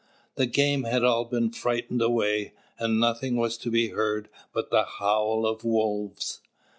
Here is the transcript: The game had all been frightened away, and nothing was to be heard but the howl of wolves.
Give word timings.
The 0.33 0.47
game 0.47 0.85
had 0.85 1.03
all 1.03 1.25
been 1.25 1.51
frightened 1.51 2.01
away, 2.01 2.53
and 2.79 2.99
nothing 2.99 3.35
was 3.35 3.55
to 3.59 3.69
be 3.69 3.89
heard 3.89 4.29
but 4.51 4.71
the 4.71 4.83
howl 4.97 5.45
of 5.45 5.63
wolves. 5.63 6.41